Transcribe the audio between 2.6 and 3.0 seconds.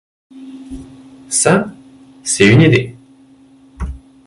idée!